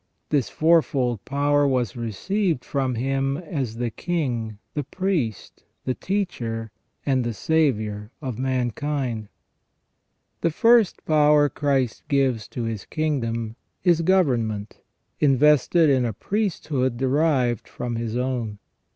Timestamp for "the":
3.75-3.91, 4.73-4.83, 5.85-5.93, 7.23-7.35, 10.41-10.49